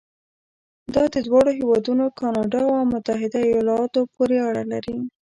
[0.93, 4.95] دا د دواړو هېوادونو کانادا او متحده ایالاتو پورې اړه لري.